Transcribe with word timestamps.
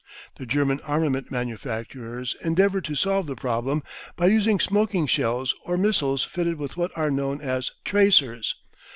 The 0.37 0.47
German 0.47 0.79
armament 0.79 1.29
manufacturers 1.29 2.35
endeavoured 2.43 2.85
to 2.85 2.95
solve 2.95 3.27
the 3.27 3.35
problem 3.35 3.83
by 4.15 4.25
using 4.29 4.59
smoking 4.59 5.05
shells 5.05 5.53
or 5.63 5.77
missiles 5.77 6.23
fitted 6.23 6.55
with 6.57 6.75
what 6.75 6.89
are 6.97 7.11
known 7.11 7.39
as 7.39 7.69
tracers. 7.85 8.55